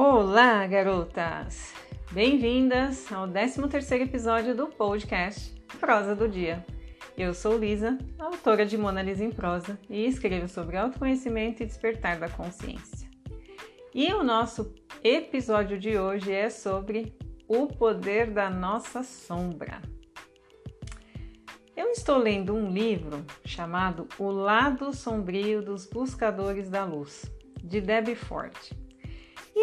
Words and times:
Olá, 0.00 0.64
garotas! 0.64 1.74
Bem-vindas 2.12 3.10
ao 3.10 3.26
13º 3.26 4.00
episódio 4.00 4.54
do 4.54 4.68
podcast 4.68 5.52
Prosa 5.80 6.14
do 6.14 6.28
Dia. 6.28 6.64
Eu 7.16 7.34
sou 7.34 7.58
Lisa, 7.58 7.98
autora 8.16 8.64
de 8.64 8.78
Mona 8.78 9.02
Lisa 9.02 9.24
em 9.24 9.32
Prosa 9.32 9.76
e 9.90 10.06
escrevo 10.06 10.46
sobre 10.46 10.76
autoconhecimento 10.76 11.64
e 11.64 11.66
despertar 11.66 12.16
da 12.16 12.28
consciência. 12.28 13.10
E 13.92 14.14
o 14.14 14.22
nosso 14.22 14.72
episódio 15.02 15.76
de 15.76 15.98
hoje 15.98 16.32
é 16.32 16.48
sobre 16.48 17.18
o 17.48 17.66
poder 17.66 18.30
da 18.30 18.48
nossa 18.48 19.02
sombra. 19.02 19.82
Eu 21.76 21.90
estou 21.90 22.18
lendo 22.18 22.54
um 22.54 22.70
livro 22.70 23.26
chamado 23.44 24.06
O 24.16 24.30
Lado 24.30 24.94
Sombrio 24.94 25.60
dos 25.60 25.86
Buscadores 25.86 26.70
da 26.70 26.84
Luz, 26.84 27.28
de 27.64 27.80
Debbie 27.80 28.14
Forte. 28.14 28.86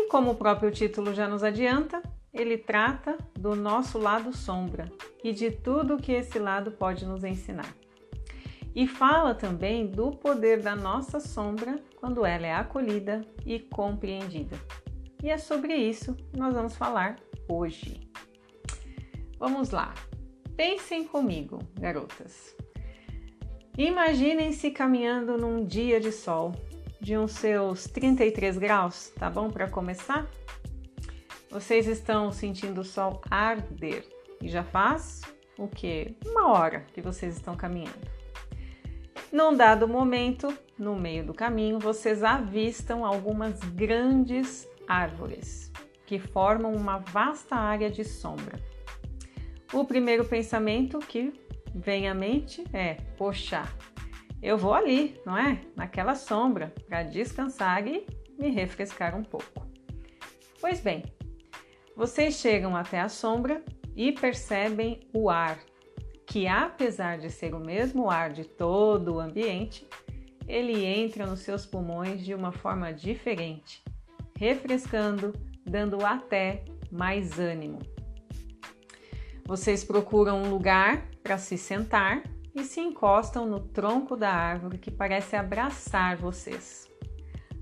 E 0.06 0.08
como 0.08 0.30
o 0.30 0.36
próprio 0.36 0.70
título 0.70 1.16
já 1.16 1.28
nos 1.28 1.44
adianta, 1.44 2.00
ele 2.32 2.60
trata 2.60 3.18
do 3.34 3.56
nosso 3.56 3.98
lado 3.98 4.32
sombra 4.32 4.88
e 5.24 5.34
de 5.34 5.50
tudo 5.50 5.98
que 5.98 6.12
esse 6.12 6.38
lado 6.38 6.70
pode 6.70 7.08
nos 7.08 7.24
ensinar. 7.24 7.76
E 8.76 8.86
fala 8.86 9.34
também 9.34 9.88
do 9.88 10.12
poder 10.12 10.62
da 10.62 10.76
nossa 10.76 11.20
sombra 11.20 11.84
quando 11.96 12.24
ela 12.24 12.46
é 12.46 12.54
acolhida 12.54 13.26
e 13.44 13.58
compreendida. 13.58 14.56
E 15.24 15.32
é 15.32 15.40
sobre 15.40 15.74
isso 15.76 16.14
que 16.14 16.38
nós 16.38 16.54
vamos 16.54 16.76
falar 16.76 17.16
hoje. 17.50 18.08
Vamos 19.40 19.72
lá. 19.72 19.92
Pensem 20.56 21.04
comigo, 21.08 21.58
garotas. 21.80 22.56
Imaginem-se 23.76 24.70
caminhando 24.70 25.36
num 25.36 25.66
dia 25.66 26.00
de 26.00 26.12
sol 26.12 26.52
de 27.00 27.18
uns 27.18 27.34
seus 27.34 27.86
33 27.86 28.58
graus, 28.58 29.12
tá 29.18 29.30
bom 29.30 29.50
para 29.50 29.68
começar? 29.68 30.28
Vocês 31.50 31.88
estão 31.88 32.32
sentindo 32.32 32.82
o 32.82 32.84
sol 32.84 33.22
arder 33.30 34.06
e 34.42 34.50
já 34.50 34.64
faz 34.64 35.22
o 35.58 35.68
que? 35.68 36.18
Uma 36.26 36.52
hora 36.52 36.82
que 36.94 37.02
vocês 37.02 37.36
estão 37.36 37.56
caminhando. 37.56 38.08
Num 39.32 39.56
dado 39.56 39.88
momento, 39.88 40.54
no 40.78 40.96
meio 40.96 41.26
do 41.26 41.34
caminho, 41.34 41.80
vocês 41.80 42.24
avistam 42.24 43.06
algumas 43.06 43.60
grandes 43.60 44.68
árvores 44.88 45.72
que 46.06 46.20
formam 46.20 46.74
uma 46.74 47.00
vasta 47.00 47.56
área 47.56 47.90
de 47.90 48.04
sombra. 48.04 48.60
O 49.74 49.84
primeiro 49.84 50.24
pensamento 50.26 51.00
que 51.00 51.34
vem 51.74 52.08
à 52.08 52.14
mente 52.14 52.64
é: 52.72 52.96
poxa, 53.18 53.64
eu 54.46 54.60
vou 54.60 54.76
ali, 54.76 55.20
não 55.26 55.36
é? 55.36 55.60
Naquela 55.76 56.14
sombra, 56.14 56.72
para 56.88 57.02
descansar 57.02 57.88
e 57.88 58.06
me 58.38 58.52
refrescar 58.52 59.18
um 59.18 59.24
pouco. 59.24 59.66
Pois 60.62 60.80
bem, 60.80 61.04
vocês 61.96 62.36
chegam 62.36 62.76
até 62.76 63.00
a 63.00 63.10
sombra 63.10 63.64
e 63.96 64.12
percebem 64.12 65.00
o 65.12 65.32
ar, 65.32 65.58
que 66.28 66.48
apesar 66.48 67.18
de 67.18 67.32
ser 67.32 67.56
o 67.56 67.60
mesmo 67.60 68.08
ar 68.08 68.32
de 68.32 68.46
todo 68.46 69.16
o 69.16 69.20
ambiente, 69.20 69.88
ele 70.48 70.86
entra 70.86 71.26
nos 71.26 71.40
seus 71.40 71.66
pulmões 71.66 72.24
de 72.24 72.36
uma 72.36 72.52
forma 72.52 72.94
diferente, 72.94 73.84
refrescando, 74.38 75.34
dando 75.66 76.06
até 76.06 76.64
mais 76.92 77.40
ânimo. 77.40 77.80
Vocês 79.44 79.84
procuram 79.84 80.44
um 80.44 80.52
lugar 80.52 81.08
para 81.24 81.40
se 81.40 81.58
sentar 81.58 82.22
e 82.56 82.64
se 82.64 82.80
encostam 82.80 83.46
no 83.46 83.60
tronco 83.60 84.16
da 84.16 84.32
árvore 84.32 84.78
que 84.78 84.90
parece 84.90 85.36
abraçar 85.36 86.16
vocês. 86.16 86.90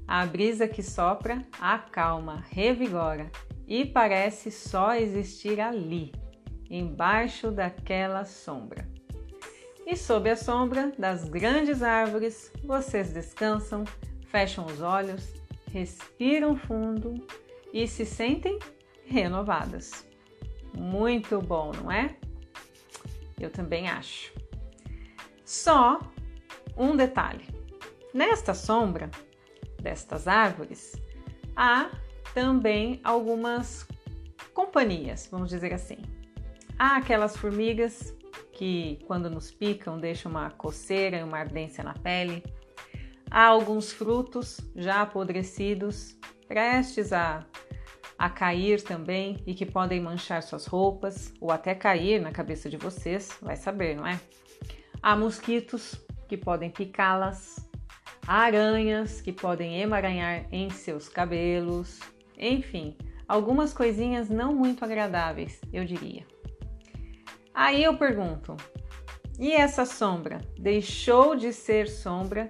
A 0.07 0.25
brisa 0.25 0.67
que 0.67 0.83
sopra 0.83 1.43
acalma, 1.59 2.45
revigora 2.49 3.31
e 3.67 3.85
parece 3.85 4.51
só 4.51 4.93
existir 4.93 5.59
ali, 5.59 6.13
embaixo 6.69 7.49
daquela 7.49 8.23
sombra. 8.23 8.87
E 9.85 9.97
sob 9.97 10.29
a 10.29 10.35
sombra 10.35 10.93
das 10.97 11.27
grandes 11.27 11.81
árvores, 11.81 12.51
vocês 12.63 13.11
descansam, 13.11 13.83
fecham 14.27 14.65
os 14.65 14.81
olhos, 14.81 15.33
respiram 15.71 16.55
fundo 16.55 17.15
e 17.73 17.87
se 17.87 18.05
sentem 18.05 18.59
renovadas. 19.05 20.07
Muito 20.77 21.41
bom, 21.41 21.71
não 21.81 21.91
é? 21.91 22.15
Eu 23.39 23.49
também 23.49 23.89
acho. 23.89 24.42
Só 25.45 25.99
um 26.77 26.95
detalhe: 26.95 27.45
nesta 28.13 28.53
sombra 28.53 29.09
destas 29.81 30.27
árvores 30.27 30.93
há 31.55 31.91
também 32.33 32.99
algumas 33.03 33.87
companhias, 34.53 35.27
vamos 35.29 35.49
dizer 35.49 35.73
assim. 35.73 35.97
Há 36.77 36.97
aquelas 36.97 37.37
formigas 37.37 38.15
que, 38.53 38.99
quando 39.05 39.29
nos 39.29 39.51
picam, 39.51 39.99
deixam 39.99 40.31
uma 40.31 40.49
coceira 40.49 41.17
e 41.17 41.23
uma 41.23 41.37
ardência 41.37 41.83
na 41.83 41.93
pele. 41.93 42.43
Há 43.29 43.45
alguns 43.45 43.91
frutos 43.91 44.59
já 44.75 45.01
apodrecidos, 45.01 46.17
prestes 46.47 47.11
a, 47.11 47.45
a 48.17 48.29
cair 48.29 48.81
também 48.81 49.41
e 49.45 49.53
que 49.53 49.65
podem 49.65 49.99
manchar 49.99 50.41
suas 50.43 50.65
roupas 50.65 51.33
ou 51.41 51.51
até 51.51 51.75
cair 51.75 52.21
na 52.21 52.31
cabeça 52.31 52.69
de 52.69 52.77
vocês, 52.77 53.37
vai 53.41 53.55
saber, 53.55 53.95
não 53.95 54.05
é? 54.05 54.19
Há 55.05 55.17
mosquitos 55.17 55.95
que 56.29 56.37
podem 56.37 56.69
picá-las, 56.69 57.69
aranhas 58.25 59.19
que 59.19 59.33
podem 59.33 59.81
emaranhar 59.81 60.47
em 60.49 60.69
seus 60.69 61.09
cabelos, 61.09 61.99
enfim, 62.37 62.97
algumas 63.27 63.73
coisinhas 63.73 64.29
não 64.29 64.55
muito 64.55 64.85
agradáveis, 64.85 65.59
eu 65.73 65.83
diria. 65.83 66.25
Aí 67.53 67.83
eu 67.83 67.97
pergunto: 67.97 68.55
e 69.37 69.51
essa 69.51 69.85
sombra 69.85 70.39
deixou 70.57 71.35
de 71.35 71.51
ser 71.51 71.89
sombra, 71.89 72.49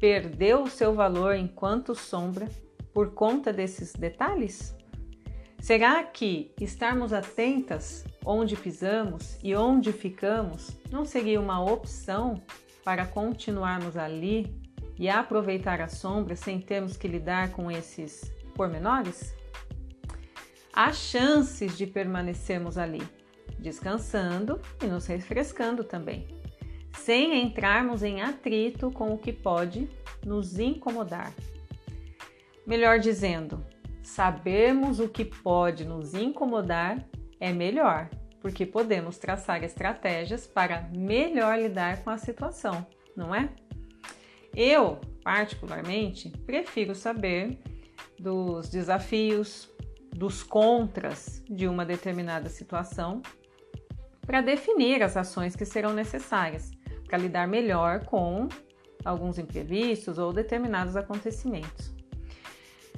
perdeu 0.00 0.62
o 0.62 0.70
seu 0.70 0.94
valor 0.94 1.36
enquanto 1.36 1.94
sombra 1.94 2.48
por 2.94 3.12
conta 3.12 3.52
desses 3.52 3.92
detalhes? 3.92 4.74
Será 5.60 6.02
que 6.02 6.50
estarmos 6.58 7.12
atentas 7.12 8.06
onde 8.24 8.56
pisamos 8.56 9.38
e 9.42 9.54
onde 9.54 9.92
ficamos 9.92 10.70
não 10.90 11.04
seria 11.04 11.40
uma 11.40 11.62
opção 11.62 12.42
para 12.84 13.06
continuarmos 13.06 13.96
ali 13.96 14.60
e 14.98 15.08
aproveitar 15.08 15.80
a 15.80 15.88
sombra 15.88 16.36
sem 16.36 16.60
termos 16.60 16.96
que 16.96 17.08
lidar 17.08 17.50
com 17.50 17.70
esses 17.70 18.32
pormenores? 18.54 19.34
Há 20.72 20.92
chances 20.92 21.76
de 21.76 21.86
permanecermos 21.86 22.78
ali, 22.78 23.02
descansando 23.58 24.60
e 24.82 24.86
nos 24.86 25.06
refrescando 25.06 25.84
também, 25.84 26.26
sem 26.98 27.40
entrarmos 27.40 28.02
em 28.02 28.22
atrito 28.22 28.90
com 28.90 29.12
o 29.12 29.18
que 29.18 29.32
pode 29.32 29.88
nos 30.24 30.58
incomodar. 30.58 31.32
Melhor 32.66 32.98
dizendo, 32.98 33.64
sabermos 34.02 34.98
o 34.98 35.08
que 35.08 35.24
pode 35.24 35.84
nos 35.84 36.14
incomodar 36.14 36.98
é 37.40 37.52
melhor, 37.52 38.08
porque 38.40 38.66
podemos 38.66 39.18
traçar 39.18 39.62
estratégias 39.64 40.46
para 40.46 40.88
melhor 40.92 41.58
lidar 41.58 42.02
com 42.02 42.10
a 42.10 42.18
situação, 42.18 42.86
não 43.16 43.34
é? 43.34 43.48
Eu, 44.54 45.00
particularmente, 45.22 46.30
prefiro 46.46 46.94
saber 46.94 47.58
dos 48.18 48.68
desafios, 48.68 49.68
dos 50.12 50.42
contras 50.42 51.42
de 51.48 51.66
uma 51.66 51.84
determinada 51.84 52.48
situação 52.48 53.20
para 54.24 54.40
definir 54.40 55.02
as 55.02 55.16
ações 55.16 55.56
que 55.56 55.64
serão 55.64 55.92
necessárias 55.92 56.70
para 57.06 57.18
lidar 57.18 57.46
melhor 57.46 58.04
com 58.04 58.48
alguns 59.04 59.38
imprevistos 59.38 60.18
ou 60.18 60.32
determinados 60.32 60.96
acontecimentos. 60.96 61.92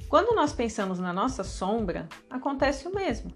Quando 0.07 0.33
nós 0.33 0.53
pensamos 0.53 0.99
na 0.99 1.11
nossa 1.11 1.43
sombra, 1.43 2.07
acontece 2.29 2.87
o 2.87 2.95
mesmo. 2.95 3.31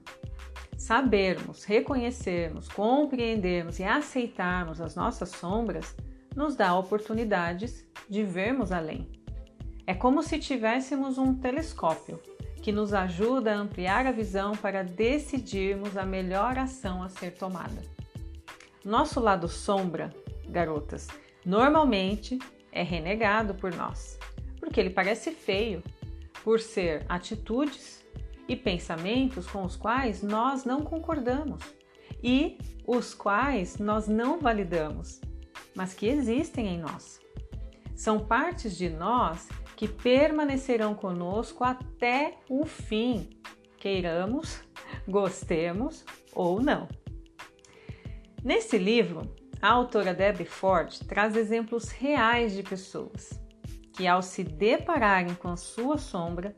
Sabermos, 0.81 1.63
reconhecermos, 1.63 2.67
compreendermos 2.67 3.77
e 3.77 3.83
aceitarmos 3.83 4.81
as 4.81 4.95
nossas 4.95 5.29
sombras 5.29 5.95
nos 6.35 6.55
dá 6.55 6.75
oportunidades 6.75 7.87
de 8.09 8.23
vermos 8.23 8.71
além. 8.71 9.07
É 9.85 9.93
como 9.93 10.23
se 10.23 10.39
tivéssemos 10.39 11.19
um 11.19 11.35
telescópio 11.35 12.19
que 12.63 12.71
nos 12.71 12.95
ajuda 12.95 13.53
a 13.53 13.57
ampliar 13.57 14.07
a 14.07 14.11
visão 14.11 14.53
para 14.53 14.83
decidirmos 14.83 15.95
a 15.95 16.03
melhor 16.03 16.57
ação 16.57 17.03
a 17.03 17.09
ser 17.09 17.35
tomada. 17.35 17.83
Nosso 18.83 19.19
lado 19.19 19.47
sombra, 19.47 20.11
garotas, 20.49 21.07
normalmente 21.45 22.39
é 22.71 22.81
renegado 22.81 23.53
por 23.53 23.71
nós, 23.71 24.17
porque 24.59 24.79
ele 24.79 24.89
parece 24.89 25.29
feio, 25.29 25.83
por 26.43 26.59
ser 26.59 27.05
atitudes 27.07 28.00
e 28.47 28.55
pensamentos 28.55 29.47
com 29.47 29.63
os 29.63 29.75
quais 29.75 30.21
nós 30.21 30.65
não 30.65 30.81
concordamos 30.81 31.61
e 32.23 32.57
os 32.85 33.13
quais 33.13 33.77
nós 33.77 34.07
não 34.07 34.39
validamos, 34.39 35.21
mas 35.75 35.93
que 35.93 36.07
existem 36.07 36.67
em 36.67 36.79
nós. 36.79 37.19
São 37.95 38.19
partes 38.19 38.75
de 38.75 38.89
nós 38.89 39.47
que 39.75 39.87
permanecerão 39.87 40.93
conosco 40.93 41.63
até 41.63 42.37
o 42.49 42.65
fim, 42.65 43.29
queiramos, 43.77 44.61
gostemos 45.07 46.05
ou 46.33 46.61
não. 46.61 46.87
Nesse 48.43 48.77
livro, 48.77 49.21
a 49.61 49.69
autora 49.69 50.13
Debbie 50.13 50.45
Ford 50.45 50.97
traz 51.07 51.35
exemplos 51.35 51.89
reais 51.89 52.53
de 52.53 52.63
pessoas 52.63 53.39
que, 53.93 54.07
ao 54.07 54.21
se 54.21 54.43
depararem 54.43 55.35
com 55.35 55.55
sua 55.55 55.97
sombra, 55.97 56.55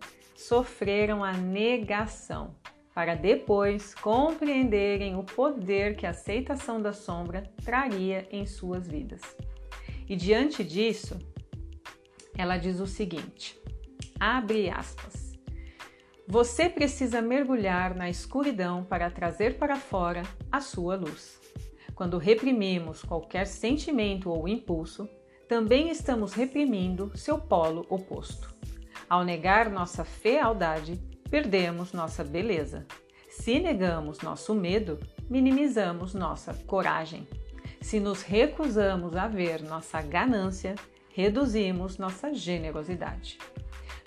sofreram 0.47 1.23
a 1.23 1.33
negação, 1.33 2.55
para 2.93 3.15
depois 3.15 3.95
compreenderem 3.95 5.15
o 5.15 5.23
poder 5.23 5.95
que 5.95 6.05
a 6.05 6.11
aceitação 6.11 6.81
da 6.81 6.93
sombra 6.93 7.49
traria 7.63 8.27
em 8.29 8.45
suas 8.45 8.87
vidas. 8.87 9.21
E 10.07 10.15
diante 10.15 10.63
disso, 10.63 11.17
ela 12.37 12.57
diz 12.57 12.79
o 12.79 12.87
seguinte: 12.87 13.59
abre 14.19 14.69
aspas. 14.69 15.33
Você 16.27 16.69
precisa 16.69 17.21
mergulhar 17.21 17.95
na 17.95 18.09
escuridão 18.09 18.83
para 18.83 19.09
trazer 19.09 19.57
para 19.57 19.75
fora 19.75 20.23
a 20.51 20.61
sua 20.61 20.95
luz. 20.95 21.39
Quando 21.95 22.17
reprimimos 22.17 23.03
qualquer 23.03 23.45
sentimento 23.45 24.29
ou 24.29 24.47
impulso, 24.47 25.07
também 25.47 25.89
estamos 25.89 26.33
reprimindo 26.33 27.11
seu 27.15 27.37
polo 27.37 27.85
oposto. 27.89 28.53
Ao 29.13 29.24
negar 29.24 29.69
nossa 29.69 30.04
fealdade, 30.04 31.00
perdemos 31.30 31.94
nossa 31.94 32.24
beleza. 32.24 32.83
Se 33.30 33.60
negamos 33.60 34.21
nosso 34.21 34.56
medo, 34.56 35.00
minimizamos 35.30 36.15
nossa 36.15 36.51
coragem. 36.65 37.27
Se 37.80 38.00
nos 38.00 38.24
recusamos 38.24 39.15
a 39.15 39.27
ver 39.27 39.62
nossa 39.62 40.01
ganância, 40.01 40.74
reduzimos 41.13 42.00
nossa 42.00 42.33
generosidade. 42.33 43.38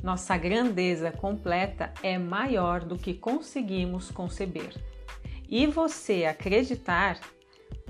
Nossa 0.03 0.37
grandeza 0.37 1.13
completa 1.13 1.95
é 2.03 2.19
maior 2.19 2.83
do 2.83 2.99
que 2.99 3.15
conseguimos 3.15 4.11
conceber. 4.11 4.75
E 5.49 5.69
você 5.69 6.25
acreditar, 6.25 7.21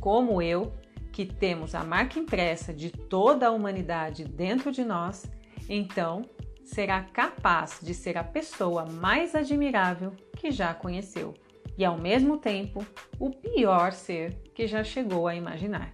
como 0.02 0.42
eu, 0.42 0.70
que 1.14 1.24
temos 1.24 1.74
a 1.74 1.82
marca 1.82 2.18
impressa 2.18 2.74
de 2.74 2.90
toda 2.90 3.46
a 3.46 3.52
humanidade 3.52 4.22
dentro 4.22 4.70
de 4.70 4.84
nós, 4.84 5.24
então 5.66 6.28
será 6.66 7.00
capaz 7.00 7.78
de 7.80 7.94
ser 7.94 8.18
a 8.18 8.24
pessoa 8.24 8.84
mais 8.84 9.34
admirável 9.34 10.12
que 10.36 10.50
já 10.50 10.74
conheceu 10.74 11.32
e, 11.78 11.84
ao 11.84 11.96
mesmo 11.96 12.38
tempo, 12.38 12.84
o 13.18 13.30
pior 13.30 13.92
ser 13.92 14.34
que 14.54 14.66
já 14.66 14.82
chegou 14.82 15.28
a 15.28 15.34
imaginar. 15.34 15.92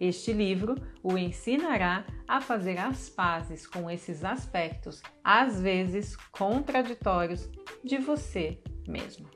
Este 0.00 0.32
livro 0.32 0.74
o 1.02 1.16
ensinará 1.16 2.04
a 2.26 2.40
fazer 2.40 2.78
as 2.78 3.08
pazes 3.08 3.66
com 3.66 3.88
esses 3.88 4.24
aspectos, 4.24 5.00
às 5.22 5.60
vezes 5.60 6.16
contraditórios, 6.32 7.48
de 7.84 7.98
você 7.98 8.60
mesmo. 8.88 9.30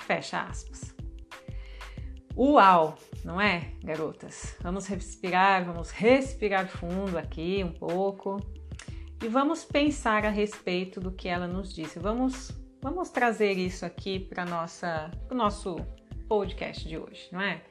Fecha 0.00 0.42
aspas. 0.42 0.94
Uau, 2.36 2.98
não 3.24 3.40
é, 3.40 3.72
garotas? 3.82 4.56
Vamos 4.60 4.86
respirar, 4.86 5.64
vamos 5.64 5.90
respirar 5.90 6.68
fundo 6.68 7.16
aqui 7.16 7.62
um 7.64 7.72
pouco 7.72 8.38
e 9.22 9.28
vamos 9.28 9.64
pensar 9.64 10.24
a 10.24 10.30
respeito 10.30 11.00
do 11.00 11.12
que 11.12 11.28
ela 11.28 11.46
nos 11.46 11.72
disse. 11.72 11.98
Vamos, 11.98 12.50
vamos 12.80 13.08
trazer 13.08 13.56
isso 13.56 13.86
aqui 13.86 14.18
para 14.18 14.44
o 15.30 15.34
nosso 15.34 15.76
podcast 16.28 16.86
de 16.88 16.98
hoje, 16.98 17.28
não 17.30 17.40
é? 17.40 17.62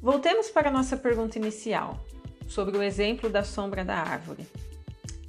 Voltemos 0.00 0.48
para 0.48 0.70
a 0.70 0.72
nossa 0.72 0.96
pergunta 0.96 1.38
inicial, 1.38 2.02
sobre 2.48 2.78
o 2.78 2.82
exemplo 2.82 3.28
da 3.28 3.44
sombra 3.44 3.84
da 3.84 3.96
árvore. 3.96 4.46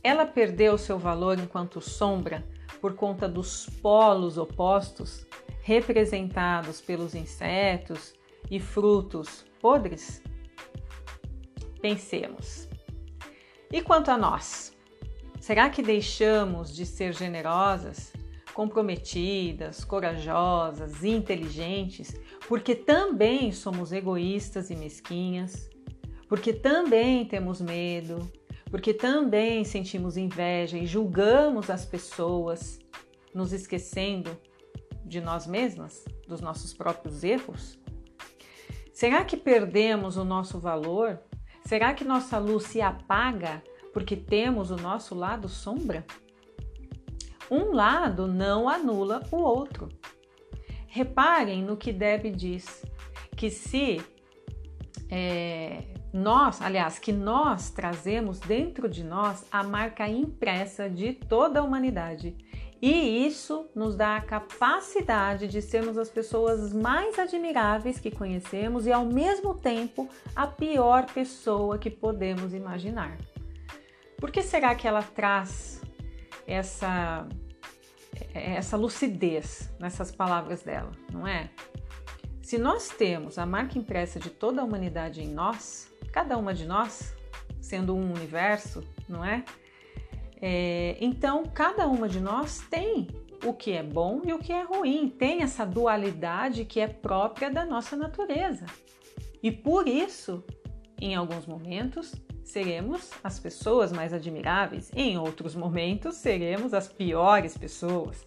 Ela 0.02 0.26
perdeu 0.26 0.78
seu 0.78 0.98
valor 0.98 1.38
enquanto 1.38 1.82
sombra 1.82 2.44
por 2.80 2.96
conta 2.96 3.28
dos 3.28 3.66
polos 3.82 4.38
opostos 4.38 5.28
representados 5.62 6.80
pelos 6.80 7.14
insetos 7.14 8.14
e 8.50 8.60
frutos 8.60 9.46
podres? 9.60 10.22
Pensemos. 11.82 12.71
E 13.72 13.82
quanto 13.82 14.12
a 14.12 14.18
nós? 14.18 14.76
Será 15.40 15.70
que 15.70 15.82
deixamos 15.82 16.76
de 16.76 16.86
ser 16.86 17.14
generosas 17.14 18.12
comprometidas, 18.54 19.86
corajosas, 19.86 21.04
inteligentes, 21.04 22.20
porque 22.48 22.76
também 22.76 23.52
somos 23.52 23.92
egoístas 23.92 24.70
e 24.70 24.76
mesquinhas, 24.76 25.70
porque 26.28 26.52
também 26.54 27.26
temos 27.26 27.62
medo, 27.62 28.30
porque 28.70 28.94
também 28.94 29.64
sentimos 29.64 30.18
inveja 30.18 30.78
e 30.78 30.86
julgamos 30.86 31.70
as 31.70 31.86
pessoas, 31.86 32.80
nos 33.34 33.54
esquecendo 33.54 34.38
de 35.06 35.22
nós 35.22 35.48
mesmas, 35.48 36.04
dos 36.28 36.42
nossos 36.42 36.74
próprios 36.74 37.24
erros? 37.24 37.80
Será 38.94 39.24
que 39.24 39.38
perdemos 39.38 40.18
o 40.18 40.26
nosso 40.26 40.60
valor? 40.60 41.20
Será 41.66 41.94
que 41.94 42.04
nossa 42.04 42.38
luz 42.38 42.64
se 42.66 42.82
apaga 42.82 43.64
porque 43.94 44.16
temos 44.16 44.72
o 44.72 44.76
nosso 44.76 45.16
lado 45.16 45.48
sombra? 45.48 46.06
Um 47.50 47.74
lado 47.74 48.28
não 48.28 48.70
anula 48.70 49.24
o 49.32 49.38
outro. 49.38 49.90
Reparem 50.88 51.64
no 51.64 51.78
que 51.78 51.92
Deb 51.94 52.32
diz, 52.36 52.86
que 53.36 53.50
se 53.50 54.02
é, 55.10 55.84
nós, 56.14 56.62
aliás, 56.62 57.00
que 57.00 57.12
nós 57.12 57.70
trazemos 57.70 58.40
dentro 58.40 58.90
de 58.90 59.04
nós 59.04 59.46
a 59.52 59.64
marca 59.64 60.08
impressa 60.08 60.90
de 60.90 61.14
toda 61.14 61.60
a 61.60 61.64
humanidade. 61.64 62.36
E 62.82 63.28
isso 63.28 63.70
nos 63.76 63.96
dá 63.96 64.18
a 64.18 64.22
capacidade 64.22 65.48
de 65.48 65.62
sermos 65.62 65.98
as 65.98 66.10
pessoas 66.10 66.74
mais 66.74 67.20
admiráveis 67.20 68.00
que 68.00 68.10
conhecemos 68.10 68.88
e, 68.88 68.92
ao 68.92 69.06
mesmo 69.06 69.54
tempo, 69.54 70.10
a 70.36 70.48
pior 70.48 71.06
pessoa 71.06 71.78
que 71.78 71.92
podemos 71.92 72.54
imaginar. 72.54 73.18
Por 74.18 74.32
que 74.32 74.42
será 74.42 74.74
que 74.74 74.88
ela 74.88 75.04
traz 75.04 75.82
essa 76.48 77.28
essa 78.34 78.78
lucidez 78.78 79.70
nessas 79.80 80.12
palavras 80.12 80.62
dela, 80.64 80.92
não 81.12 81.28
é? 81.28 81.50
Se 82.42 82.58
nós 82.58 82.90
temos 82.90 83.38
a 83.38 83.46
marca 83.46 83.78
impressa 83.78 84.20
de 84.20 84.30
toda 84.30 84.62
a 84.62 84.66
humanidade 84.66 85.22
em 85.22 85.28
nós, 85.28 85.92
cada 86.12 86.38
uma 86.38 86.54
de 86.54 86.66
nós, 86.66 87.16
sendo 87.62 87.96
um 87.96 88.12
universo, 88.14 88.84
não 89.08 89.24
é? 89.24 89.44
É 90.42 90.98
então, 91.00 91.44
cada 91.46 91.88
uma 91.88 92.10
de 92.10 92.20
nós 92.20 92.60
tem 92.70 93.08
o 93.46 93.54
que 93.54 93.72
é 93.72 93.84
bom 93.84 94.22
e 94.26 94.34
o 94.34 94.40
que 94.40 94.52
é 94.52 94.64
ruim, 94.64 95.10
tem 95.10 95.42
essa 95.42 95.66
dualidade 95.66 96.66
que 96.66 96.80
é 96.80 96.88
própria 96.88 97.50
da 97.50 97.66
nossa 97.66 97.96
natureza. 97.96 98.66
E 99.42 99.52
por 99.52 99.88
isso, 99.88 100.44
em 101.00 101.16
alguns 101.16 101.46
momentos, 101.46 102.14
seremos 102.44 103.10
as 103.24 103.40
pessoas 103.40 103.92
mais 103.92 104.14
admiráveis, 104.14 104.92
em 104.96 105.18
outros 105.18 105.56
momentos 105.56 106.16
seremos 106.16 106.74
as 106.74 106.88
piores 106.88 107.58
pessoas. 107.58 108.26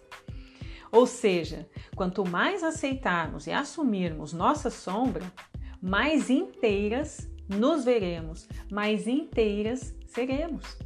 Ou 0.91 1.05
seja, 1.05 1.67
quanto 1.95 2.27
mais 2.27 2.63
aceitarmos 2.63 3.47
e 3.47 3.51
assumirmos 3.51 4.33
nossa 4.33 4.69
sombra, 4.69 5.23
mais 5.81 6.29
inteiras 6.29 7.29
nos 7.47 7.85
veremos, 7.85 8.47
mais 8.71 9.07
inteiras 9.07 9.95
seremos. 10.07 10.77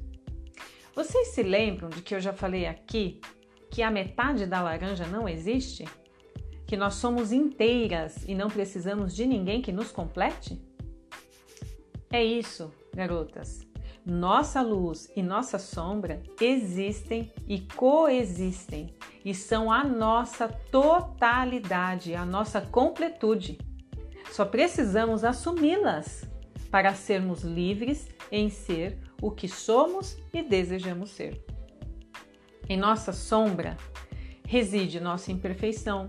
Vocês 0.95 1.29
se 1.29 1.43
lembram 1.43 1.89
de 1.89 2.01
que 2.01 2.15
eu 2.15 2.19
já 2.19 2.33
falei 2.33 2.65
aqui 2.65 3.21
que 3.71 3.81
a 3.83 3.91
metade 3.91 4.45
da 4.45 4.61
laranja 4.61 5.05
não 5.05 5.29
existe? 5.29 5.85
Que 6.65 6.75
nós 6.75 6.95
somos 6.95 7.31
inteiras 7.31 8.23
e 8.27 8.35
não 8.35 8.49
precisamos 8.49 9.15
de 9.15 9.25
ninguém 9.25 9.61
que 9.61 9.71
nos 9.71 9.91
complete? 9.91 10.61
É 12.11 12.23
isso 12.23 12.71
garotas. 12.93 13.67
Nossa 14.05 14.61
luz 14.61 15.11
e 15.15 15.21
nossa 15.21 15.59
sombra 15.59 16.23
existem 16.41 17.31
e 17.47 17.61
coexistem 17.61 18.95
e 19.23 19.35
são 19.35 19.71
a 19.71 19.83
nossa 19.83 20.47
totalidade, 20.47 22.15
a 22.15 22.25
nossa 22.25 22.61
completude. 22.61 23.59
Só 24.31 24.45
precisamos 24.45 25.23
assumi-las 25.23 26.23
para 26.71 26.93
sermos 26.93 27.43
livres 27.43 28.07
em 28.31 28.49
ser 28.49 28.97
o 29.21 29.31
que 29.31 29.47
somos 29.47 30.17
e 30.33 30.41
desejamos 30.41 31.09
ser. 31.11 31.43
Em 32.67 32.77
nossa 32.77 33.11
sombra 33.11 33.77
reside 34.45 34.99
nossa 34.99 35.31
imperfeição, 35.31 36.07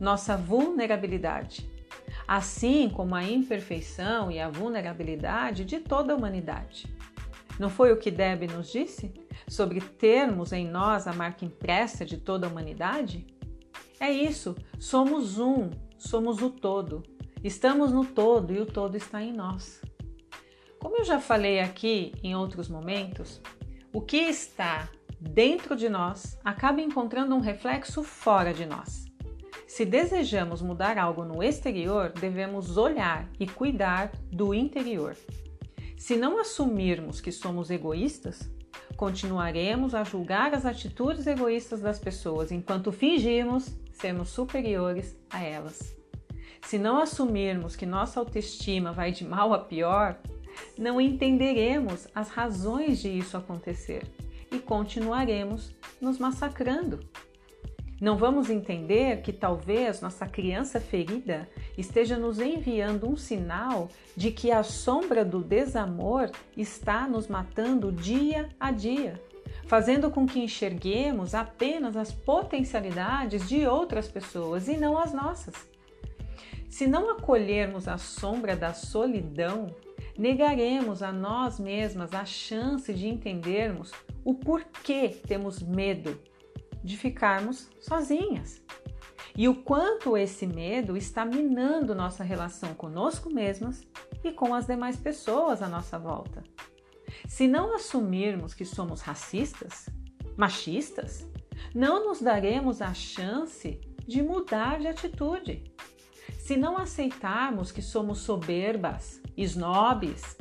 nossa 0.00 0.36
vulnerabilidade 0.36 1.68
assim 2.28 2.90
como 2.90 3.14
a 3.14 3.24
imperfeição 3.24 4.30
e 4.30 4.38
a 4.38 4.50
vulnerabilidade 4.50 5.64
de 5.64 5.80
toda 5.80 6.12
a 6.12 6.16
humanidade. 6.16 6.86
Não 7.58 7.70
foi 7.70 7.90
o 7.90 7.96
que 7.96 8.10
Deb 8.10 8.42
nos 8.52 8.70
disse 8.70 9.10
sobre 9.48 9.80
termos 9.80 10.52
em 10.52 10.68
nós 10.68 11.06
a 11.06 11.12
marca 11.14 11.46
impressa 11.46 12.04
de 12.04 12.18
toda 12.18 12.46
a 12.46 12.50
humanidade? 12.50 13.26
É 13.98 14.12
isso, 14.12 14.54
somos 14.78 15.38
um, 15.38 15.70
somos 15.96 16.42
o 16.42 16.50
todo. 16.50 17.02
Estamos 17.42 17.90
no 17.90 18.04
todo 18.04 18.52
e 18.52 18.60
o 18.60 18.66
todo 18.66 18.96
está 18.96 19.22
em 19.22 19.32
nós. 19.32 19.80
Como 20.78 20.96
eu 20.96 21.04
já 21.04 21.18
falei 21.20 21.60
aqui 21.60 22.12
em 22.22 22.36
outros 22.36 22.68
momentos, 22.68 23.40
o 23.92 24.00
que 24.00 24.16
está 24.16 24.88
dentro 25.20 25.74
de 25.74 25.88
nós 25.88 26.38
acaba 26.44 26.80
encontrando 26.80 27.34
um 27.34 27.40
reflexo 27.40 28.04
fora 28.04 28.54
de 28.54 28.64
nós. 28.64 29.06
Se 29.66 29.84
desejamos 29.84 30.62
mudar 30.62 30.96
algo 30.96 31.24
no 31.24 31.42
exterior, 31.42 32.10
devemos 32.10 32.76
olhar 32.76 33.28
e 33.40 33.46
cuidar 33.46 34.12
do 34.30 34.54
interior. 34.54 35.16
Se 35.96 36.16
não 36.16 36.38
assumirmos 36.38 37.20
que 37.20 37.32
somos 37.32 37.70
egoístas, 37.70 38.48
continuaremos 38.96 39.96
a 39.96 40.04
julgar 40.04 40.54
as 40.54 40.64
atitudes 40.64 41.26
egoístas 41.26 41.80
das 41.80 41.98
pessoas 41.98 42.52
enquanto 42.52 42.92
fingirmos 42.92 43.68
sermos 43.92 44.28
superiores 44.28 45.18
a 45.28 45.42
elas. 45.42 45.94
Se 46.62 46.78
não 46.78 47.00
assumirmos 47.00 47.74
que 47.74 47.84
nossa 47.84 48.20
autoestima 48.20 48.92
vai 48.92 49.10
de 49.10 49.24
mal 49.24 49.52
a 49.52 49.58
pior, 49.58 50.18
não 50.76 51.00
entenderemos 51.00 52.08
as 52.14 52.28
razões 52.28 52.98
de 52.98 53.08
isso 53.08 53.36
acontecer 53.36 54.02
e 54.50 54.58
continuaremos 54.58 55.74
nos 56.00 56.18
massacrando. 56.18 57.00
Não 58.00 58.16
vamos 58.16 58.48
entender 58.48 59.22
que 59.22 59.32
talvez 59.32 60.00
nossa 60.00 60.24
criança 60.24 60.80
ferida 60.80 61.48
esteja 61.76 62.16
nos 62.16 62.38
enviando 62.38 63.08
um 63.08 63.16
sinal 63.16 63.88
de 64.16 64.30
que 64.30 64.52
a 64.52 64.62
sombra 64.62 65.24
do 65.24 65.42
desamor 65.42 66.30
está 66.56 67.08
nos 67.08 67.26
matando 67.26 67.90
dia 67.90 68.48
a 68.60 68.70
dia, 68.70 69.20
fazendo 69.66 70.12
com 70.12 70.26
que 70.26 70.38
enxerguemos 70.38 71.34
apenas 71.34 71.96
as 71.96 72.12
potencialidades 72.12 73.48
de 73.48 73.66
outras 73.66 74.06
pessoas 74.06 74.68
e 74.68 74.76
não 74.76 74.96
as 74.96 75.12
nossas. 75.12 75.54
Se 76.70 76.86
não 76.86 77.10
acolhermos 77.10 77.88
a 77.88 77.98
sombra 77.98 78.54
da 78.54 78.72
solidão, 78.74 79.74
negaremos 80.18 81.02
a 81.02 81.12
nós 81.12 81.60
mesmas 81.60 82.12
a 82.12 82.24
chance 82.24 82.92
de 82.92 83.06
entendermos 83.06 83.92
o 84.24 84.34
porquê 84.34 85.08
temos 85.26 85.62
medo 85.62 86.20
de 86.82 86.96
ficarmos 86.96 87.70
sozinhas 87.80 88.60
e 89.36 89.48
o 89.48 89.54
quanto 89.54 90.16
esse 90.16 90.48
medo 90.48 90.96
está 90.96 91.24
minando 91.24 91.94
nossa 91.94 92.24
relação 92.24 92.74
conosco 92.74 93.32
mesmas 93.32 93.86
e 94.24 94.32
com 94.32 94.52
as 94.52 94.66
demais 94.66 94.96
pessoas 94.96 95.62
à 95.62 95.68
nossa 95.68 95.96
volta. 95.96 96.42
Se 97.28 97.46
não 97.46 97.72
assumirmos 97.72 98.52
que 98.52 98.64
somos 98.64 99.00
racistas, 99.00 99.88
machistas, 100.36 101.24
não 101.72 102.04
nos 102.04 102.20
daremos 102.20 102.82
a 102.82 102.92
chance 102.92 103.80
de 104.06 104.22
mudar 104.22 104.80
de 104.80 104.88
atitude. 104.88 105.72
Se 106.38 106.56
não 106.56 106.76
aceitarmos 106.76 107.70
que 107.70 107.82
somos 107.82 108.18
soberbas, 108.18 109.22
snobs, 109.42 110.36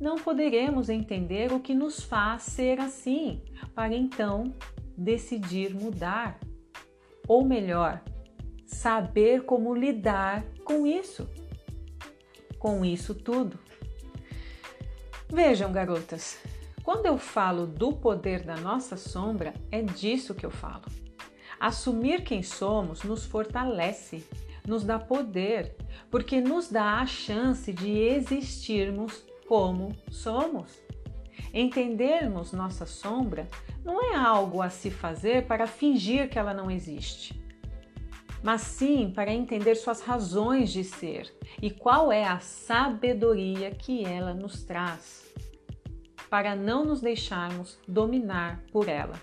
não 0.00 0.16
poderemos 0.16 0.88
entender 0.88 1.52
o 1.52 1.60
que 1.60 1.74
nos 1.74 2.02
faz 2.02 2.42
ser 2.42 2.80
assim, 2.80 3.42
para 3.74 3.94
então 3.94 4.54
decidir 4.96 5.74
mudar. 5.74 6.38
Ou 7.28 7.44
melhor, 7.44 8.02
saber 8.66 9.44
como 9.44 9.74
lidar 9.74 10.44
com 10.64 10.86
isso, 10.86 11.28
com 12.58 12.84
isso 12.84 13.14
tudo. 13.14 13.58
Vejam, 15.28 15.70
garotas, 15.70 16.40
quando 16.82 17.06
eu 17.06 17.18
falo 17.18 17.66
do 17.66 17.92
poder 17.92 18.42
da 18.42 18.56
nossa 18.56 18.96
sombra, 18.96 19.54
é 19.70 19.82
disso 19.82 20.34
que 20.34 20.44
eu 20.44 20.50
falo. 20.50 20.86
Assumir 21.60 22.24
quem 22.24 22.42
somos 22.42 23.02
nos 23.02 23.24
fortalece, 23.24 24.26
nos 24.66 24.84
dá 24.84 24.98
poder, 24.98 25.76
porque 26.10 26.40
nos 26.40 26.70
dá 26.70 27.00
a 27.00 27.06
chance 27.06 27.72
de 27.72 27.90
existirmos 27.98 29.24
como 29.46 29.94
somos. 30.10 30.78
Entendermos 31.52 32.52
nossa 32.52 32.86
sombra 32.86 33.48
não 33.84 34.02
é 34.02 34.14
algo 34.14 34.62
a 34.62 34.70
se 34.70 34.90
fazer 34.90 35.46
para 35.46 35.66
fingir 35.66 36.28
que 36.28 36.38
ela 36.38 36.54
não 36.54 36.70
existe, 36.70 37.40
mas 38.42 38.60
sim 38.62 39.10
para 39.14 39.32
entender 39.32 39.74
suas 39.74 40.00
razões 40.00 40.70
de 40.70 40.84
ser 40.84 41.32
e 41.60 41.70
qual 41.70 42.12
é 42.12 42.24
a 42.24 42.38
sabedoria 42.40 43.70
que 43.70 44.04
ela 44.04 44.32
nos 44.32 44.62
traz, 44.62 45.26
para 46.28 46.54
não 46.54 46.84
nos 46.84 47.00
deixarmos 47.00 47.78
dominar 47.88 48.62
por 48.70 48.88
ela. 48.88 49.20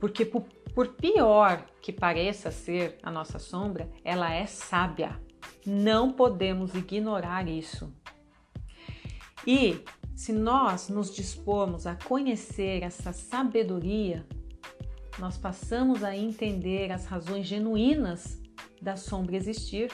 Porque, 0.00 0.24
por, 0.74 0.88
pior 0.88 1.64
que 1.80 1.92
pareça 1.92 2.50
ser 2.50 2.98
a 3.02 3.10
nossa 3.10 3.38
sombra, 3.38 3.88
ela 4.02 4.32
é 4.32 4.44
sábia. 4.44 5.20
Não 5.64 6.12
podemos 6.12 6.74
ignorar 6.74 7.48
isso. 7.48 7.92
E 9.46 9.80
se 10.16 10.32
nós 10.32 10.88
nos 10.88 11.14
dispormos 11.14 11.86
a 11.86 11.94
conhecer 11.94 12.82
essa 12.82 13.12
sabedoria, 13.12 14.26
nós 15.18 15.38
passamos 15.38 16.02
a 16.02 16.16
entender 16.16 16.90
as 16.90 17.06
razões 17.06 17.46
genuínas 17.46 18.40
da 18.80 18.96
sombra 18.96 19.36
existir. 19.36 19.90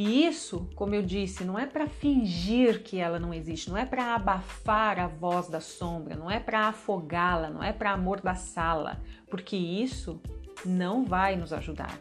E 0.00 0.24
isso, 0.24 0.70
como 0.76 0.94
eu 0.94 1.02
disse, 1.02 1.42
não 1.42 1.58
é 1.58 1.66
para 1.66 1.88
fingir 1.88 2.84
que 2.84 3.00
ela 3.00 3.18
não 3.18 3.34
existe, 3.34 3.68
não 3.68 3.76
é 3.76 3.84
para 3.84 4.14
abafar 4.14 4.96
a 5.00 5.08
voz 5.08 5.48
da 5.48 5.58
sombra, 5.58 6.14
não 6.14 6.30
é 6.30 6.38
para 6.38 6.68
afogá-la, 6.68 7.50
não 7.50 7.60
é 7.60 7.72
para 7.72 7.90
amordaçá-la, 7.90 9.00
porque 9.28 9.56
isso 9.56 10.22
não 10.64 11.04
vai 11.04 11.34
nos 11.34 11.52
ajudar. 11.52 11.98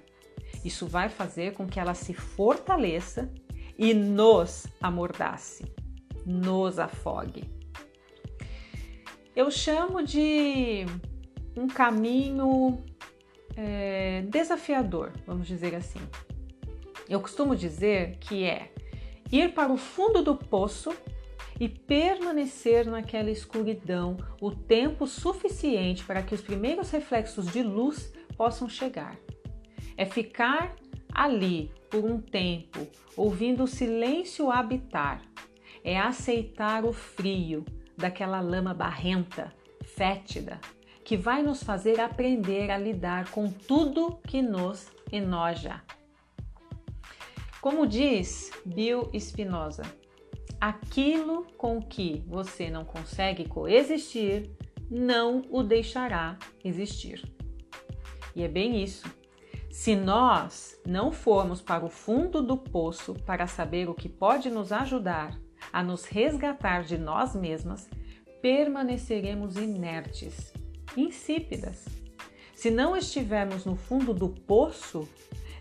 Isso 0.63 0.85
vai 0.85 1.09
fazer 1.09 1.55
com 1.55 1.65
que 1.65 1.79
ela 1.79 1.95
se 1.95 2.13
fortaleça 2.13 3.33
e 3.79 3.95
nos 3.95 4.67
amordace 4.79 5.65
nos 6.23 6.77
afogue. 6.77 7.45
Eu 9.35 9.49
chamo 9.49 10.03
de 10.03 10.85
um 11.55 11.65
caminho 11.65 12.77
é, 13.55 14.21
desafiador, 14.29 15.13
vamos 15.25 15.47
dizer 15.47 15.73
assim. 15.73 16.01
Eu 17.09 17.21
costumo 17.21 17.55
dizer 17.55 18.17
que 18.19 18.43
é 18.43 18.71
ir 19.31 19.53
para 19.53 19.71
o 19.71 19.77
fundo 19.77 20.21
do 20.21 20.35
poço 20.35 20.93
e 21.59 21.67
permanecer 21.67 22.85
naquela 22.85 23.31
escuridão 23.31 24.17
o 24.41 24.51
tempo 24.51 25.07
suficiente 25.07 26.03
para 26.03 26.21
que 26.21 26.35
os 26.35 26.41
primeiros 26.41 26.91
reflexos 26.91 27.47
de 27.47 27.63
luz 27.63 28.13
possam 28.35 28.69
chegar. 28.69 29.17
É 29.95 30.05
ficar 30.05 30.75
ali 31.13 31.71
por 31.89 32.03
um 32.03 32.21
tempo, 32.21 32.87
ouvindo 33.15 33.63
o 33.63 33.67
silêncio 33.67 34.51
habitar, 34.51 35.21
é 35.83 35.97
aceitar 35.97 36.85
o 36.85 36.93
frio 36.93 37.65
daquela 37.97 38.39
lama 38.39 38.73
barrenta, 38.73 39.51
fétida, 39.83 40.59
que 41.03 41.17
vai 41.17 41.41
nos 41.41 41.63
fazer 41.63 41.99
aprender 41.99 42.69
a 42.69 42.77
lidar 42.77 43.31
com 43.31 43.49
tudo 43.49 44.19
que 44.27 44.41
nos 44.41 44.87
enoja. 45.11 45.81
Como 47.67 47.85
diz 47.85 48.49
Bill 48.65 49.11
Spinoza, 49.19 49.83
aquilo 50.57 51.45
com 51.57 51.81
que 51.81 52.23
você 52.25 52.69
não 52.69 52.85
consegue 52.85 53.45
coexistir 53.45 54.49
não 54.89 55.41
o 55.51 55.61
deixará 55.61 56.39
existir. 56.63 57.29
E 58.33 58.41
é 58.41 58.47
bem 58.47 58.81
isso. 58.81 59.05
Se 59.69 59.97
nós 59.97 60.79
não 60.87 61.11
formos 61.11 61.61
para 61.61 61.83
o 61.83 61.89
fundo 61.89 62.41
do 62.41 62.55
poço 62.55 63.13
para 63.25 63.47
saber 63.47 63.89
o 63.89 63.93
que 63.93 64.07
pode 64.07 64.49
nos 64.49 64.71
ajudar 64.71 65.37
a 65.73 65.83
nos 65.83 66.05
resgatar 66.05 66.85
de 66.85 66.97
nós 66.97 67.35
mesmas, 67.35 67.89
permaneceremos 68.41 69.57
inertes, 69.57 70.53
insípidas. 70.95 71.83
Se 72.55 72.71
não 72.71 72.95
estivermos 72.95 73.65
no 73.65 73.75
fundo 73.75 74.13
do 74.13 74.29
poço, 74.29 75.05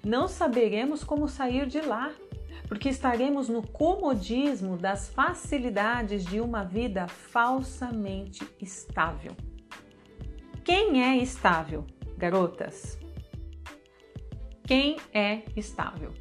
não 0.06 0.28
saberemos 0.28 1.02
como 1.02 1.28
sair 1.28 1.66
de 1.66 1.80
lá, 1.80 2.14
porque 2.68 2.88
estaremos 2.88 3.48
no 3.48 3.66
comodismo 3.66 4.76
das 4.76 5.08
facilidades 5.08 6.24
de 6.24 6.40
uma 6.40 6.62
vida 6.62 7.08
falsamente 7.08 8.46
estável. 8.60 9.36
Quem 10.64 11.02
é 11.02 11.16
estável, 11.16 11.84
garotas? 12.16 12.96
Quem 14.64 14.96
é 15.12 15.42
estável? 15.56 16.14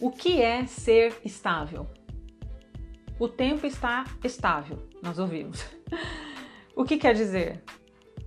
O 0.00 0.10
que 0.10 0.40
é 0.40 0.64
ser 0.66 1.14
estável? 1.24 1.86
O 3.18 3.28
tempo 3.28 3.66
está 3.66 4.04
estável, 4.24 4.88
nós 5.02 5.18
ouvimos. 5.18 5.62
O 6.76 6.84
que 6.84 6.96
quer 6.96 7.14
dizer? 7.14 7.62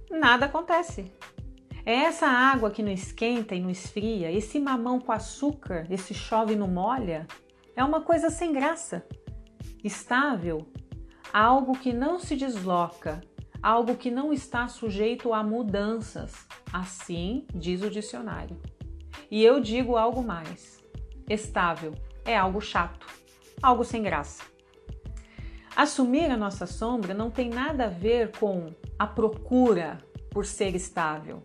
Nada 0.10 0.46
acontece. 0.46 1.12
É 1.88 1.94
essa 1.94 2.28
água 2.28 2.70
que 2.70 2.84
não 2.84 2.92
esquenta 2.92 3.56
e 3.56 3.62
não 3.62 3.70
esfria, 3.70 4.30
esse 4.30 4.60
mamão 4.60 5.00
com 5.00 5.14
açúcar, 5.14 5.88
esse 5.90 6.14
chove 6.14 6.52
e 6.52 6.58
não 6.58 6.68
molha, 6.68 7.26
é 7.78 7.82
uma 7.82 8.02
coisa 8.02 8.30
sem 8.30 8.52
graça. 8.52 9.08
Estável, 9.82 10.68
algo 11.32 11.80
que 11.80 11.94
não 11.94 12.20
se 12.20 12.36
desloca, 12.36 13.22
algo 13.64 13.96
que 13.96 14.12
não 14.12 14.34
está 14.34 14.68
sujeito 14.68 15.34
a 15.34 15.42
mudanças. 15.42 16.46
Assim 16.74 17.48
diz 17.56 17.82
o 17.82 17.90
dicionário. 17.90 18.60
E 19.32 19.42
eu 19.42 19.62
digo 19.62 19.96
algo 19.96 20.22
mais: 20.22 20.84
estável 21.30 21.94
é 22.26 22.36
algo 22.36 22.60
chato, 22.60 23.08
algo 23.64 23.86
sem 23.86 24.04
graça. 24.04 24.44
Assumir 25.74 26.30
a 26.30 26.36
nossa 26.36 26.66
sombra 26.66 27.14
não 27.14 27.32
tem 27.32 27.50
nada 27.50 27.86
a 27.86 27.90
ver 27.90 28.38
com 28.38 28.74
a 29.00 29.08
procura 29.08 30.00
por 30.30 30.46
ser 30.46 30.76
estável. 30.76 31.42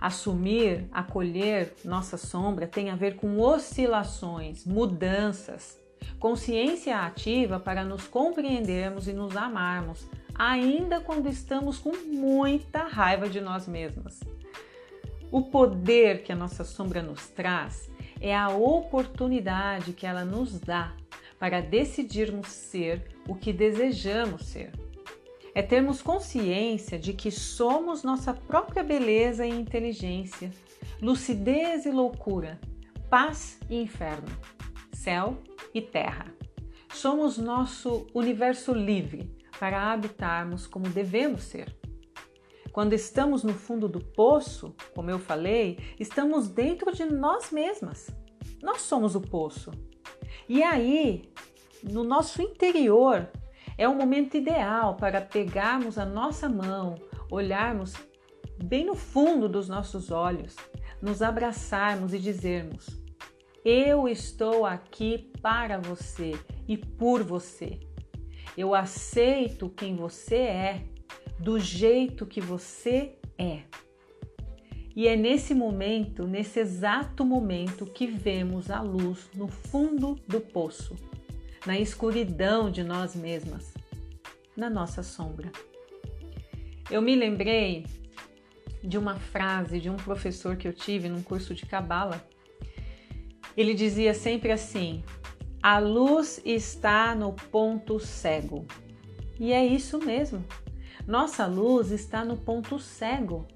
Assumir, 0.00 0.86
acolher 0.92 1.74
nossa 1.84 2.16
sombra 2.16 2.66
tem 2.66 2.90
a 2.90 2.96
ver 2.96 3.16
com 3.16 3.38
oscilações, 3.40 4.64
mudanças, 4.64 5.78
consciência 6.18 6.98
ativa 6.98 7.58
para 7.58 7.84
nos 7.84 8.06
compreendermos 8.06 9.08
e 9.08 9.12
nos 9.12 9.36
amarmos, 9.36 10.08
ainda 10.34 11.00
quando 11.00 11.28
estamos 11.28 11.78
com 11.78 11.92
muita 12.06 12.84
raiva 12.84 13.28
de 13.28 13.40
nós 13.40 13.66
mesmas. 13.66 14.20
O 15.30 15.42
poder 15.42 16.22
que 16.22 16.32
a 16.32 16.36
nossa 16.36 16.64
sombra 16.64 17.02
nos 17.02 17.28
traz 17.28 17.90
é 18.20 18.34
a 18.34 18.48
oportunidade 18.48 19.92
que 19.92 20.06
ela 20.06 20.24
nos 20.24 20.58
dá 20.58 20.94
para 21.38 21.60
decidirmos 21.60 22.48
ser 22.48 23.06
o 23.28 23.34
que 23.34 23.52
desejamos 23.52 24.46
ser. 24.46 24.72
É 25.58 25.62
termos 25.62 26.00
consciência 26.00 26.96
de 26.96 27.12
que 27.12 27.32
somos 27.32 28.04
nossa 28.04 28.32
própria 28.32 28.80
beleza 28.80 29.44
e 29.44 29.50
inteligência, 29.50 30.52
lucidez 31.02 31.84
e 31.84 31.90
loucura, 31.90 32.60
paz 33.10 33.58
e 33.68 33.82
inferno, 33.82 34.28
céu 34.92 35.42
e 35.74 35.82
terra. 35.82 36.32
Somos 36.94 37.38
nosso 37.38 38.06
universo 38.14 38.72
livre 38.72 39.36
para 39.58 39.92
habitarmos 39.92 40.64
como 40.64 40.88
devemos 40.88 41.42
ser. 41.42 41.76
Quando 42.70 42.92
estamos 42.92 43.42
no 43.42 43.52
fundo 43.52 43.88
do 43.88 43.98
poço, 43.98 44.76
como 44.94 45.10
eu 45.10 45.18
falei, 45.18 45.76
estamos 45.98 46.46
dentro 46.46 46.94
de 46.94 47.04
nós 47.04 47.50
mesmas. 47.50 48.08
Nós 48.62 48.82
somos 48.82 49.16
o 49.16 49.20
poço. 49.20 49.72
E 50.48 50.62
aí, 50.62 51.32
no 51.82 52.04
nosso 52.04 52.40
interior, 52.40 53.28
é 53.78 53.88
o 53.88 53.94
momento 53.94 54.36
ideal 54.36 54.96
para 54.96 55.20
pegarmos 55.20 55.96
a 55.96 56.04
nossa 56.04 56.48
mão, 56.48 56.96
olharmos 57.30 57.94
bem 58.62 58.84
no 58.84 58.96
fundo 58.96 59.48
dos 59.48 59.68
nossos 59.68 60.10
olhos, 60.10 60.56
nos 61.00 61.22
abraçarmos 61.22 62.12
e 62.12 62.18
dizermos: 62.18 62.88
Eu 63.64 64.08
estou 64.08 64.66
aqui 64.66 65.30
para 65.40 65.78
você 65.78 66.32
e 66.66 66.76
por 66.76 67.22
você. 67.22 67.78
Eu 68.56 68.74
aceito 68.74 69.70
quem 69.70 69.94
você 69.94 70.36
é 70.36 70.84
do 71.38 71.60
jeito 71.60 72.26
que 72.26 72.40
você 72.40 73.16
é. 73.38 73.62
E 74.96 75.06
é 75.06 75.14
nesse 75.14 75.54
momento, 75.54 76.26
nesse 76.26 76.58
exato 76.58 77.24
momento, 77.24 77.86
que 77.86 78.08
vemos 78.08 78.68
a 78.68 78.80
luz 78.80 79.30
no 79.32 79.46
fundo 79.46 80.16
do 80.26 80.40
poço, 80.40 80.96
na 81.68 81.78
escuridão 81.78 82.70
de 82.70 82.82
nós 82.82 83.14
mesmas, 83.14 83.74
na 84.56 84.70
nossa 84.70 85.02
sombra. 85.02 85.52
Eu 86.90 87.02
me 87.02 87.14
lembrei 87.14 87.84
de 88.82 88.96
uma 88.96 89.16
frase 89.16 89.78
de 89.78 89.90
um 89.90 89.96
professor 89.96 90.56
que 90.56 90.66
eu 90.66 90.72
tive 90.72 91.10
num 91.10 91.22
curso 91.22 91.54
de 91.54 91.66
cabala. 91.66 92.26
Ele 93.54 93.74
dizia 93.74 94.14
sempre 94.14 94.50
assim: 94.50 95.04
a 95.62 95.78
luz 95.78 96.40
está 96.42 97.14
no 97.14 97.34
ponto 97.34 98.00
cego. 98.00 98.66
E 99.38 99.52
é 99.52 99.66
isso 99.66 99.98
mesmo. 99.98 100.42
Nossa 101.06 101.44
luz 101.44 101.90
está 101.90 102.24
no 102.24 102.38
ponto 102.38 102.78
cego, 102.78 103.46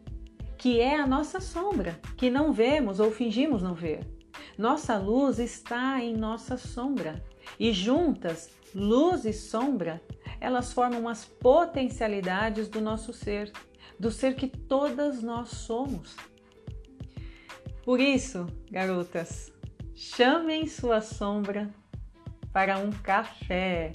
que 0.59 0.81
é 0.81 1.01
a 1.01 1.07
nossa 1.07 1.41
sombra, 1.41 1.99
que 2.19 2.29
não 2.29 2.53
vemos 2.53 3.01
ou 3.01 3.11
fingimos 3.11 3.63
não 3.63 3.73
ver. 3.73 4.07
Nossa 4.59 4.99
luz 4.99 5.39
está 5.39 5.99
em 6.05 6.15
nossa 6.15 6.59
sombra 6.59 7.32
e 7.59 7.73
juntas, 7.73 8.51
luz 8.75 9.25
e 9.25 9.33
sombra, 9.33 10.03
elas 10.41 10.73
formam 10.73 11.09
as 11.09 11.25
potencialidades 11.25 12.69
do 12.69 12.81
nosso 12.81 13.13
ser, 13.13 13.53
do 13.99 14.11
ser 14.11 14.35
que 14.35 14.49
todas 14.49 15.23
nós 15.23 15.51
somos. 15.51 16.17
Por 17.85 18.01
isso, 18.01 18.47
garotas, 18.71 19.53
chamem 19.95 20.67
sua 20.67 21.01
sombra 21.01 21.71
para 22.53 22.79
um 22.79 22.91
café. 22.91 23.93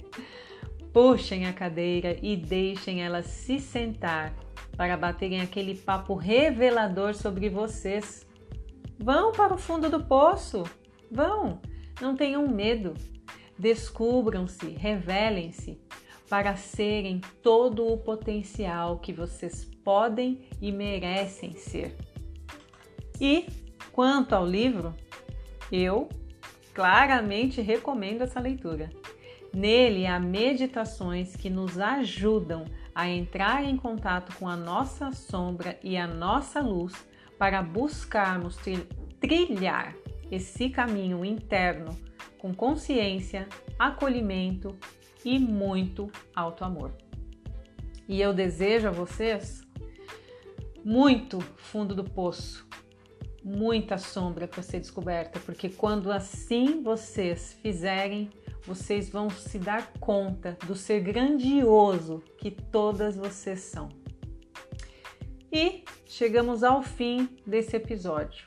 Puxem 0.92 1.46
a 1.46 1.52
cadeira 1.52 2.16
e 2.22 2.36
deixem 2.36 3.02
ela 3.02 3.22
se 3.22 3.60
sentar 3.60 4.34
para 4.76 4.96
baterem 4.96 5.40
aquele 5.40 5.74
papo 5.74 6.14
revelador 6.14 7.14
sobre 7.14 7.48
vocês. 7.48 8.26
Vão 8.98 9.32
para 9.32 9.54
o 9.54 9.58
fundo 9.58 9.88
do 9.88 10.04
poço. 10.04 10.64
Vão, 11.10 11.60
não 12.00 12.16
tenham 12.16 12.46
medo. 12.48 12.94
Descubram-se, 13.58 14.68
revelem-se 14.68 15.80
para 16.28 16.56
serem 16.56 17.20
todo 17.42 17.86
o 17.86 17.96
potencial 17.96 18.98
que 18.98 19.12
vocês 19.12 19.64
podem 19.82 20.46
e 20.60 20.70
merecem 20.70 21.52
ser. 21.54 21.96
E 23.20 23.46
quanto 23.92 24.34
ao 24.34 24.46
livro, 24.46 24.94
eu 25.72 26.08
claramente 26.74 27.60
recomendo 27.60 28.22
essa 28.22 28.38
leitura. 28.38 28.90
Nele 29.52 30.06
há 30.06 30.20
meditações 30.20 31.34
que 31.34 31.48
nos 31.48 31.78
ajudam 31.78 32.64
a 32.94 33.08
entrar 33.08 33.64
em 33.64 33.76
contato 33.76 34.36
com 34.36 34.46
a 34.46 34.56
nossa 34.56 35.10
sombra 35.10 35.78
e 35.82 35.96
a 35.96 36.06
nossa 36.06 36.60
luz 36.60 36.92
para 37.38 37.62
buscarmos 37.62 38.58
trilhar 39.18 39.94
esse 40.30 40.68
caminho 40.68 41.24
interno 41.24 41.98
com 42.38 42.54
consciência, 42.54 43.48
acolhimento 43.78 44.76
e 45.24 45.38
muito 45.38 46.10
alto 46.34 46.64
amor. 46.64 46.92
E 48.08 48.20
eu 48.20 48.32
desejo 48.32 48.88
a 48.88 48.90
vocês 48.90 49.62
muito 50.84 51.40
fundo 51.56 51.94
do 51.94 52.04
poço, 52.04 52.66
muita 53.44 53.98
sombra 53.98 54.48
para 54.48 54.62
ser 54.62 54.80
descoberta, 54.80 55.38
porque 55.40 55.68
quando 55.68 56.10
assim 56.10 56.82
vocês 56.82 57.58
fizerem, 57.60 58.30
vocês 58.64 59.08
vão 59.10 59.28
se 59.28 59.58
dar 59.58 59.92
conta 60.00 60.56
do 60.66 60.74
ser 60.74 61.00
grandioso 61.00 62.22
que 62.38 62.50
todas 62.50 63.16
vocês 63.16 63.60
são. 63.60 63.88
E 65.52 65.84
chegamos 66.06 66.62
ao 66.62 66.82
fim 66.82 67.28
desse 67.46 67.76
episódio. 67.76 68.46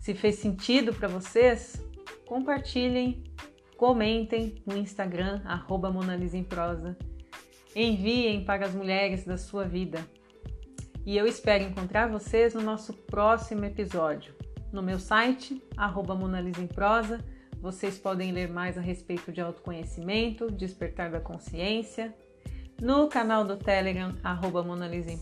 Se 0.00 0.14
fez 0.14 0.36
sentido 0.36 0.92
para 0.92 1.06
vocês, 1.06 1.80
compartilhem, 2.32 3.22
comentem 3.76 4.62
no 4.64 4.74
Instagram, 4.74 5.42
arroba 5.44 5.92
Prosa. 6.48 6.96
Enviem 7.76 8.42
para 8.42 8.64
as 8.64 8.74
mulheres 8.74 9.26
da 9.26 9.36
sua 9.36 9.64
vida. 9.64 10.00
E 11.04 11.14
eu 11.14 11.26
espero 11.26 11.64
encontrar 11.64 12.08
vocês 12.08 12.54
no 12.54 12.62
nosso 12.62 12.94
próximo 12.94 13.66
episódio. 13.66 14.34
No 14.72 14.82
meu 14.82 14.98
site, 14.98 15.62
arroba 15.76 16.16
Prosa, 16.74 17.22
vocês 17.60 17.98
podem 17.98 18.32
ler 18.32 18.48
mais 18.48 18.78
a 18.78 18.80
respeito 18.80 19.30
de 19.30 19.42
autoconhecimento, 19.42 20.50
despertar 20.50 21.10
da 21.10 21.20
consciência. 21.20 22.14
No 22.80 23.08
canal 23.08 23.44
do 23.44 23.58
Telegram, 23.58 24.16
arroba 24.24 24.64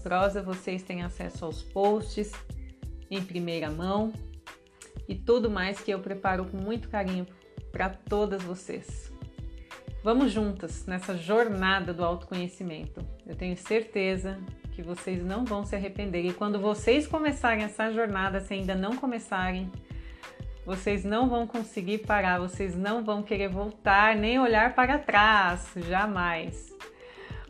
Prosa, 0.01 0.44
vocês 0.44 0.85
têm 0.85 1.03
acesso 1.03 1.44
aos 1.44 1.61
posts 1.61 2.31
em 3.11 3.20
primeira 3.20 3.68
mão 3.68 4.12
e 5.11 5.16
tudo 5.16 5.51
mais 5.51 5.81
que 5.81 5.90
eu 5.90 5.99
preparo 5.99 6.44
com 6.44 6.57
muito 6.57 6.88
carinho 6.88 7.27
para 7.73 7.90
todas 7.90 8.40
vocês. 8.44 9.12
Vamos 10.05 10.31
juntas 10.31 10.87
nessa 10.87 11.16
jornada 11.16 11.92
do 11.92 12.05
autoconhecimento. 12.05 13.05
Eu 13.27 13.35
tenho 13.35 13.57
certeza 13.57 14.38
que 14.70 14.83
vocês 14.83 15.20
não 15.20 15.44
vão 15.44 15.64
se 15.64 15.75
arrepender. 15.75 16.25
E 16.25 16.33
quando 16.33 16.61
vocês 16.61 17.09
começarem 17.09 17.64
essa 17.64 17.92
jornada, 17.92 18.40
se 18.40 18.55
ainda 18.55 18.77
não 18.77 18.96
começarem, 18.96 19.70
vocês 20.64 21.05
não 21.05 21.29
vão 21.29 21.44
conseguir 21.44 21.99
parar, 21.99 22.38
vocês 22.38 22.77
não 22.77 23.03
vão 23.05 23.20
querer 23.20 23.49
voltar 23.49 24.14
nem 24.14 24.38
olhar 24.38 24.77
para 24.77 24.96
trás, 24.96 25.73
jamais. 25.88 26.73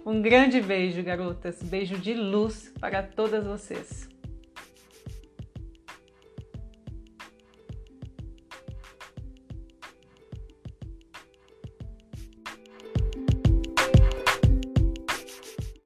Um 0.05 0.23
grande 0.23 0.62
beijo, 0.62 1.03
garotas, 1.03 1.62
beijo 1.62 1.99
de 1.99 2.14
luz 2.14 2.73
para 2.81 3.03
todas 3.03 3.44
vocês. 3.44 4.10